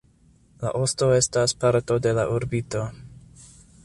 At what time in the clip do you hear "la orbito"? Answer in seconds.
2.21-2.83